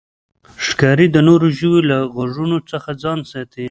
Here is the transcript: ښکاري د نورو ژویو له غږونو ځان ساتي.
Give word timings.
ښکاري 0.65 1.07
د 1.11 1.17
نورو 1.27 1.47
ژویو 1.57 1.87
له 1.89 1.97
غږونو 2.15 2.55
ځان 3.01 3.19
ساتي. 3.31 3.59